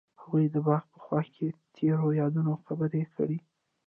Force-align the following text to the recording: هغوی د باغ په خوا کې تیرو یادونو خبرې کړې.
هغوی 0.21 0.45
د 0.53 0.55
باغ 0.67 0.83
په 0.93 0.99
خوا 1.03 1.21
کې 1.33 1.47
تیرو 1.75 2.09
یادونو 2.21 2.51
خبرې 2.65 3.03
کړې. 3.15 3.37